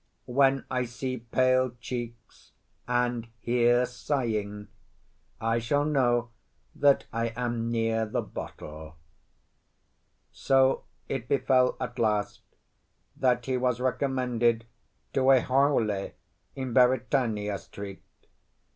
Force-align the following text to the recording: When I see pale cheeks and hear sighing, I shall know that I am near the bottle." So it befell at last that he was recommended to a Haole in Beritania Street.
When 0.25 0.65
I 0.71 0.85
see 0.85 1.17
pale 1.17 1.75
cheeks 1.79 2.53
and 2.87 3.27
hear 3.39 3.85
sighing, 3.85 4.69
I 5.39 5.59
shall 5.59 5.85
know 5.85 6.31
that 6.73 7.05
I 7.13 7.27
am 7.35 7.69
near 7.69 8.07
the 8.07 8.23
bottle." 8.23 8.95
So 10.31 10.85
it 11.07 11.27
befell 11.27 11.77
at 11.79 11.99
last 11.99 12.41
that 13.15 13.45
he 13.45 13.57
was 13.57 13.79
recommended 13.79 14.65
to 15.13 15.29
a 15.29 15.39
Haole 15.39 16.11
in 16.55 16.73
Beritania 16.73 17.59
Street. 17.59 18.01